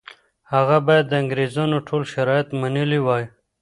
[0.53, 3.23] هغه باید د انګریزانو ټول شرایط منلي وای.